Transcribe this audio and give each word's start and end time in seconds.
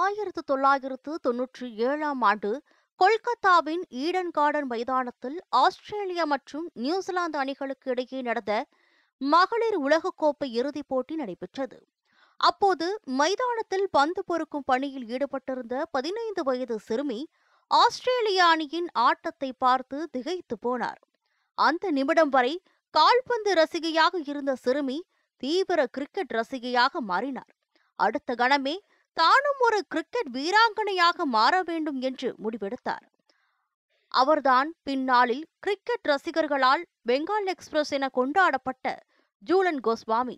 ஆயிரத்து 0.00 0.42
தொள்ளாயிரத்து 0.50 1.12
தொன்னூற்றி 1.26 1.66
ஏழாம் 1.88 2.22
ஆண்டு 2.30 2.50
கொல்கத்தாவின் 3.00 3.82
ஈடன் 4.04 4.32
கார்டன் 4.36 4.68
மைதானத்தில் 4.72 5.38
ஆஸ்திரேலியா 5.62 6.24
மற்றும் 6.24 6.66
நியூசிலாந்து 6.84 7.38
அணிகளுக்கு 7.38 7.88
இடையே 7.90 8.20
நடந்த 8.22 8.52
மகளிர் 9.20 9.78
உலகக்கோப்பை 9.86 10.48
இறுதிப் 10.58 10.88
போட்டி 10.88 11.14
நடைபெற்றது. 11.14 11.78
அப்போது 12.40 12.86
மைதானத்தில் 13.20 13.86
பந்து 13.90 14.22
பொறுக்கும் 14.24 14.66
பணியில் 14.66 15.06
ஈடுபட்டிருந்த 15.14 15.74
பதினைந்து 15.90 16.42
வயது 16.42 16.76
சிறுமி 16.88 17.20
ஆஸ்திரேலிய 17.70 18.40
அணியின் 18.52 18.88
ஆட்டத்தை 19.06 19.50
பார்த்து 19.64 19.98
திகைத்து 20.10 20.56
போனார். 20.66 21.00
அந்த 21.58 21.84
நிமிடம் 21.98 22.32
வரை 22.36 22.54
கால்பந்து 22.94 23.52
ரசிகையாக 23.60 24.14
இருந்த 24.30 24.52
சிறுமி 24.64 24.98
தீவிர 25.42 25.80
கிரிக்கெட் 25.96 26.36
ரசிகையாக 26.38 27.00
மாறினார். 27.10 27.52
அடுத்த 27.98 28.34
கணமே 28.34 28.76
தானும் 29.20 29.60
ஒரு 29.66 29.78
கிரிக்கெட் 29.88 30.30
வீராங்கனையாக 30.36 31.24
மாற 31.24 31.54
வேண்டும் 31.62 32.00
என்று 32.00 32.28
முடிவெடுத்தார். 32.42 33.04
அவர்தான் 34.14 34.68
பின்னாளில் 34.82 35.44
கிரிக்கெட் 35.58 36.06
ரசிகர்களால் 36.08 36.82
பெங்கால் 37.08 37.48
எக்ஸ்பிரஸ் 37.52 37.90
என 37.90 38.08
கொண்டாடப்பட்ட 38.08 38.86
ஜூலன் 39.42 39.80
கோஸ்வாமி. 39.86 40.36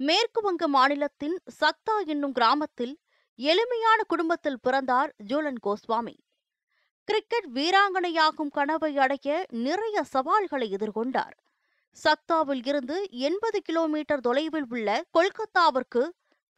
மேற்கு 0.00 0.40
வங்க 0.40 0.68
மாநிலத்தின் 0.68 1.36
சக்தா 1.60 1.96
என்னும் 2.12 2.32
கிராமத்தில் 2.32 2.94
எளிமையான 3.38 4.00
குடும்பத்தில் 4.02 4.62
பிறந்தார் 4.62 5.10
ஜூலன் 5.30 5.60
கோஸ்வாமி. 5.66 6.14
கிரிக்கெட் 7.08 7.50
வீராங்கனையாகும் 7.54 8.54
கனவை 8.58 8.92
அடைய 8.98 9.46
நிறைய 9.66 10.02
சவால்களை 10.14 10.68
எதிர்கொண்டார். 10.76 11.36
சக்தாவில் 11.96 12.64
இருந்து 12.64 12.96
எண்பது 13.10 13.58
கிலோமீட்டர் 13.62 14.20
தொலைவில் 14.20 14.68
உள்ள 14.70 14.88
கொல்கத்தாவிற்கு 15.18 16.02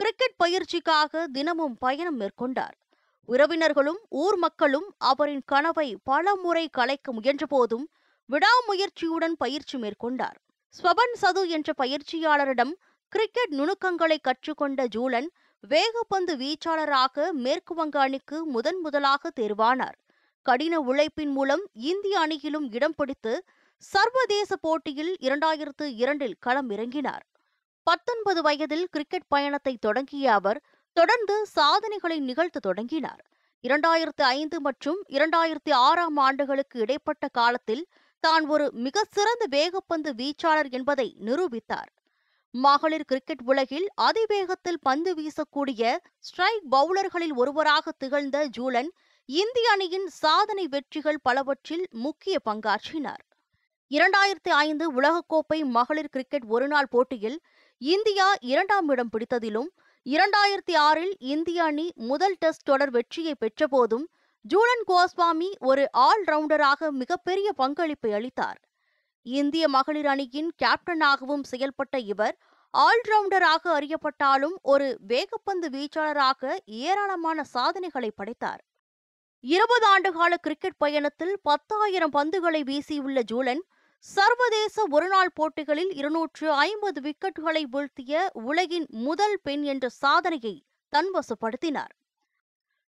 கிரிக்கெட் 0.03 0.41
பயிற்சிக்காக 0.45 1.25
தினமும் 1.33 1.75
பயணம் 1.79 2.17
மேற்கொண்டார். 2.21 2.73
உறவினர்களும் 3.29 3.99
ஊர் 4.09 4.37
மக்களும் 4.37 4.89
அவரின் 5.11 5.43
கனவை 5.47 5.97
பல 6.05 6.35
முறை 6.35 6.69
கலைக்க 6.69 7.13
முயன்றபோதும் 7.13 7.85
விடாமுயற்சியுடன் 8.29 9.37
பயிற்சி 9.39 9.79
மேற்கொண்டார். 9.79 10.39
ஸ்வபன் 10.75 11.15
சது 11.23 11.43
என்ற 11.49 11.73
பயிற்சியாளரிடம் 11.83 12.73
கிரிக்கெட் 13.09 13.55
நுணுக்கங்களை 13.59 14.19
கற்றுக்கொண்ட 14.19 14.87
ஜூலன் 14.97 15.29
வேகப்பந்து 15.65 16.35
வீச்சாளராக 16.43 17.31
மேற்கு 17.45 17.75
வங்க 17.75 18.01
அணிக்கு 18.01 18.45
முதன் 18.47 18.81
முதலாக 18.81 19.33
தேர்வானார். 19.41 19.99
கடின 20.43 20.81
உழைப்பின் 20.81 21.33
மூலம் 21.33 21.67
இந்திய 21.91 22.27
அணியிலும் 22.27 22.67
இடம் 22.71 22.95
பிடித்து 22.95 23.45
சர்வதேச 23.77 24.57
போட்டியில் 24.57 25.15
இரண்டாயிரத்து 25.21 25.87
இரண்டில் 25.97 26.41
களம் 26.41 26.71
இறங்கினார் 26.71 27.27
பத்தொன்பது 27.83 28.43
வயதில் 28.43 28.87
கிரிக்கெட் 28.91 29.29
பயணத்தை 29.29 29.77
தொடங்கிய 29.77 30.33
அவர் 30.33 30.59
தொடர்ந்து 30.93 31.47
சாதனைகளை 31.47 32.19
நிகழ்த்த 32.21 32.59
தொடங்கினார். 32.59 33.23
இரண்டாயிரத்து 33.65 34.25
ஐந்து 34.39 34.61
மற்றும் 34.61 35.01
இரண்டாயிரத்தி 35.09 35.73
ஆறாம் 35.73 36.17
ஆண்டுகளுக்கு 36.17 36.79
இடைப்பட்ட 36.79 37.29
காலத்தில் 37.29 37.89
தான் 38.21 38.45
ஒரு 38.47 38.67
மிக 38.73 39.05
சிறந்த 39.11 39.45
வேகப்பந்து 39.51 40.11
வீச்சாளர் 40.21 40.71
என்பதை 40.71 41.17
நிரூபித்தார். 41.21 41.91
மகளிர் 42.55 43.05
கிரிக்கெட் 43.05 43.45
உலகில் 43.45 43.87
அதிவேகத்தில் 44.01 44.81
பந்து 44.83 45.11
வீசக்கூடிய 45.15 45.97
ஸ்ட்ரைக் 46.19 46.67
பவுலர்களில் 46.71 47.35
ஒருவராக 47.35 47.95
திகழ்ந்த 47.99 48.47
ஜூலன் 48.59 48.91
இந்திய 49.29 49.71
அணியின் 49.71 50.09
சாதனை 50.23 50.67
வெற்றிகள் 50.69 51.23
பலவற்றில் 51.23 51.87
முக்கிய 51.91 52.39
பங்காற்றினார். 52.51 53.23
இரண்டாயிரத்தி 53.91 54.53
ஐந்து 54.67 54.85
உலகக்கோப்பை 55.01 55.59
மகளிர் 55.79 56.13
கிரிக்கெட் 56.15 56.47
ஒருநாள் 56.49 56.91
போட்டியில் 56.91 57.39
இந்தியா 57.91 58.35
இரண்டாம் 58.41 58.89
இடம் 58.89 59.09
பிடித்ததிலும் 59.13 59.69
இரண்டாயிரத்தி 60.07 60.75
ஆறில் 60.77 61.15
இந்திய 61.19 61.65
அணி 61.65 61.93
முதல் 61.95 62.37
டெஸ்ட் 62.39 62.65
தொடர் 62.65 62.91
வெற்றியை 62.91 63.35
பெற்றபோதும் 63.41 64.05
ஜூலன் 64.45 64.85
கோஸ்வாமி 64.87 65.49
ஒரு 65.61 65.89
ஆல்ரவுண்டராக 65.99 66.91
மிகப்பெரிய 66.91 67.53
பங்களிப்பை 67.53 68.13
அளித்தார். 68.13 68.61
இந்திய 69.23 69.69
மகளிர் 69.69 70.07
அணியின் 70.07 70.51
கேப்டனாகவும் 70.65 71.45
செயல்பட்ட 71.51 71.99
இவர் 72.05 72.37
ஆல்ரவுண்டராக 72.75 73.65
அறியப்பட்டாலும் 73.79 74.57
ஒரு 74.63 75.01
வேகப்பந்து 75.09 75.69
வீச்சாளராக 75.69 76.59
ஏராளமான 76.65 77.45
சாதனைகளை 77.45 78.11
படைத்தார். 78.11 78.63
இருபது 79.45 79.87
ஆண்டுகால 79.95 80.35
கிரிக்கெட் 80.41 80.77
பயணத்தில் 80.79 81.37
பத்தாயிரம் 81.43 82.13
பந்துகளை 82.13 82.63
வீசியுள்ள 82.63 83.21
ஜூலன் 83.23 83.65
சர்வதேச 84.05 84.85
ஒருநாள் 84.91 85.33
போட்டிகளில் 85.35 85.91
இருநூற்று 85.91 86.47
ஐம்பது 86.53 87.01
விக்கெட்டுகளை 87.01 87.63
வீழ்த்திய 87.71 88.23
உலகின் 88.33 88.87
முதல் 88.89 89.37
பெண் 89.43 89.63
என்ற 89.63 89.89
சாதனையை 89.89 90.55
தன்வசப்படுத்தினார். 90.93 91.93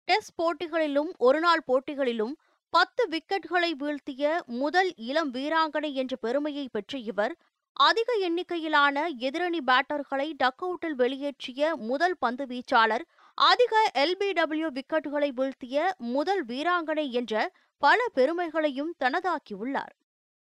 டெஸ்ட் 0.08 0.34
போட்டிகளிலும் 0.36 1.12
ஒருநாள் 1.18 1.64
போட்டிகளிலும் 1.68 2.34
பத்து 2.74 3.04
விக்கெட்டுகளை 3.10 3.72
வீழ்த்திய 3.74 4.42
முதல் 4.46 4.90
இளம் 4.96 5.32
வீராங்கனை 5.32 5.94
என்ற 5.94 6.16
பெருமையை 6.16 6.66
பெற்ற 6.72 6.98
இவர் 6.98 7.36
அதிக 7.74 8.10
எண்ணிக்கையிலான 8.28 9.06
எதிரணி 9.20 9.62
பேட்டர்களை 9.62 10.28
டக் 10.38 10.64
அவுட்டில் 10.64 10.98
வெளியேற்றிய 10.98 11.76
முதல் 11.76 12.18
பந்து 12.20 12.46
வீச்சாளர் 12.46 13.06
அதிக 13.38 13.76
எல்பிடபிள்யூ 13.96 14.72
விக்கெட்டுகளை 14.72 15.30
வீழ்த்திய 15.34 15.88
முதல் 15.98 16.46
வீராங்கனை 16.46 17.12
என்ற 17.12 17.52
பல 17.82 18.00
பெருமைகளையும் 18.14 18.94
தனதாக்கியுள்ளார் 19.00 19.96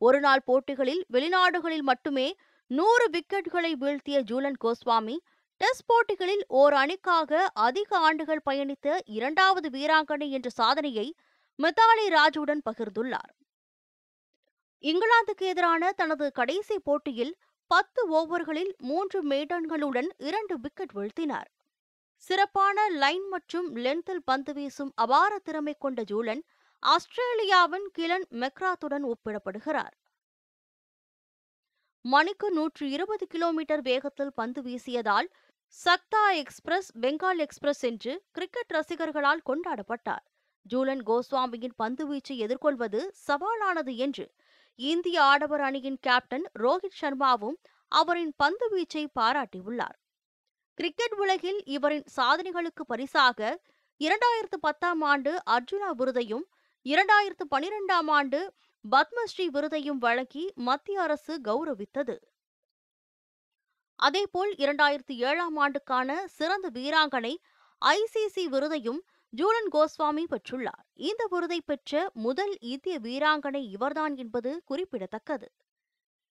ஒருநாள் 0.02 0.44
போட்டிகளில் 0.46 1.04
வெளிநாடுகளில் 1.16 1.86
மட்டுமே 1.90 2.28
நூறு 2.72 3.06
விக்கெட்களை 3.10 3.72
வீழ்த்திய 3.82 4.18
ஜூலன் 4.30 4.60
கோஸ்வாமி 4.64 5.18
டெஸ்ட் 5.62 5.86
போட்டிகளில் 5.86 6.44
ஓர் 6.60 6.74
அணிக்காக 6.74 7.42
அதிக 7.68 7.98
ஆண்டுகள் 8.08 8.46
பயணித்த 8.50 8.98
இரண்டாவது 9.18 9.68
வீராங்கனை 9.70 10.28
என்ற 10.30 10.50
சாதனையை 10.60 11.08
மிதாலி 11.60 12.06
ராஜுடன் 12.18 12.64
பகிர்ந்துள்ளார். 12.70 13.32
இங்கிலாந்துக்கு 14.84 15.46
எதிரான 15.54 15.92
தனது 15.92 16.28
கடைசி 16.32 16.78
போட்டியில் 16.80 17.34
பத்து 17.72 18.02
ஓவர்களில் 18.20 18.72
மூன்று 18.82 19.20
மேடன்களுடன் 19.28 20.10
இரண்டு 20.30 20.56
விக்கெட் 20.60 20.96
வீழ்த்தினார். 20.98 21.50
சிறப்பான 22.24 22.88
லைன் 23.04 23.28
மற்றும் 23.28 23.68
லென்த்தில் 23.76 24.26
பந்து 24.26 24.54
வீசும் 24.54 24.92
அபார 24.96 25.32
திறமை 25.44 25.76
கொண்ட 25.80 26.02
ஜூலன் 26.12 26.42
ஆஸ்திரேலியாவின் 26.84 27.88
கிலன் 27.94 28.26
மெக்ராத்துடன் 28.32 29.04
ஒப்பிடப்படுகிறார். 29.04 29.96
மணிக்கு 32.06 32.52
நூற்று 32.52 32.90
இருபது 32.90 33.28
கிலோமீட்டர் 33.28 33.82
வேகத்தில் 33.82 34.34
பந்து 34.34 34.62
வீசியதால் 34.62 35.28
சக்தா 35.66 36.32
எக்ஸ்பிரஸ் 36.32 36.90
பெங்கால் 36.98 37.38
எக்ஸ்பிரஸ் 37.38 37.84
என்று 37.84 38.14
கிரிக்கெட் 38.32 38.74
ரசிகர்களால் 38.74 39.44
கொண்டாடப்பட்டார். 39.50 40.24
ஜூலன் 40.70 41.04
கோஸ்வாமியின் 41.10 41.76
பந்துவீச்சை 41.84 42.36
எதிர்கொள்வது 42.38 43.02
சவாலானது 43.28 43.96
என்று 43.96 44.26
இந்திய 44.76 45.24
ஆடவர் 45.24 45.62
அணியின் 45.62 46.00
கேப்டன் 46.00 46.48
ரோஹித் 46.60 47.00
சர்மாவும் 47.02 47.58
அவரின் 47.88 48.34
பந்துவீச்சை 48.44 49.04
பாராட்டியுள்ளார். 49.20 49.98
கிரிக்கெட் 50.74 51.14
உலகில் 51.14 51.62
இவரின் 51.66 52.08
சாதனைகளுக்கு 52.16 52.86
பரிசாக 52.88 53.60
இரண்டாயிரத்து 54.00 54.58
பத்தாம் 54.62 55.02
ஆண்டு 55.02 55.32
அர்ஜுனா 55.50 55.90
விருதையும் 55.98 56.46
இரண்டாயிரத்து 56.86 57.46
பனிரெண்டாம் 57.56 58.08
ஆண்டு 58.08 58.54
பத்மஸ்ரீ 58.86 59.46
விருதையும் 59.56 59.98
வழங்கி 59.98 60.44
மத்திய 60.56 61.02
அரசு 61.02 61.34
கௌரவித்தது. 61.42 62.16
அதேபோல் 64.00 64.54
இரண்டாயிரத்து 64.54 65.16
ஏழாம் 65.16 65.58
ஆண்டுக்கான 65.58 66.26
சிறந்த 66.28 66.70
வீராங்கனை 66.70 67.34
ஐசிசி 67.82 68.46
விருதையும் 68.50 69.02
ஜூலன் 69.34 69.70
கோஸ்வாமி 69.72 70.24
பெற்றுள்ளார். 70.24 70.84
இந்த 70.96 71.28
விருதை 71.30 71.62
பெற்ற 71.62 72.10
முதல் 72.14 72.58
இந்திய 72.60 73.00
வீராங்கனை 73.00 73.64
இவர்தான் 73.70 74.16
என்பது 74.16 74.62
குறிப்பிடத்தக்கது. 74.66 75.48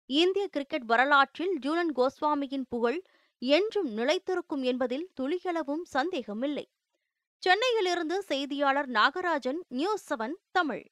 இந்திய 0.06 0.47
கிரிக்கெட் 0.47 0.85
வரலாற்றில் 0.85 1.59
ஜூலன் 1.59 1.94
கோஸ்வாமியின் 1.95 2.69
புகழ் 2.69 3.01
என்றும் 3.41 3.89
நிலைத்திருக்கும் 3.97 4.63
என்பதில் 4.63 5.09
துளிகளவும் 5.22 5.85
சந்தேகமில்லை. 5.95 6.66
சென்னையிலிருந்து 7.44 8.16
செய்தியாளர் 8.23 8.89
நாகராஜன் 8.89 9.60
நியூஸ் 9.69 10.06
செவன் 10.10 10.36
தமிழ். 10.51 10.83